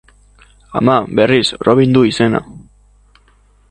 Ama, 0.79 0.95
berriz, 1.19 1.45
Robin 1.69 1.95
du 1.99 2.05
izena. 2.13 2.45